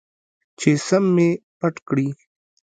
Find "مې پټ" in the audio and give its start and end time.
1.15-1.75